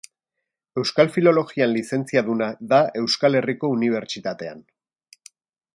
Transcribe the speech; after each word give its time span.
Euskal 0.83 1.11
Filologian 1.17 1.69
lizentziaduna 1.75 2.49
da 2.73 2.81
Euskal 3.03 3.41
Herriko 3.41 3.73
Unibertsitatean. 3.77 4.65